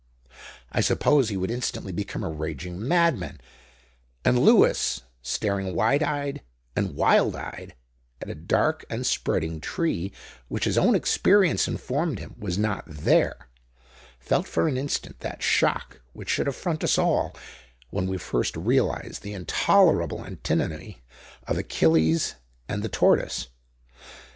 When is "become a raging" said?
1.91-2.87